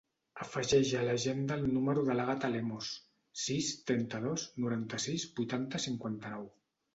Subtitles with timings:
[0.43, 2.89] Afegeix a l'agenda el número de l'Àgata Lemos:
[3.43, 6.51] sis, trenta-dos, noranta-sis, vuitanta, cinquanta-nou.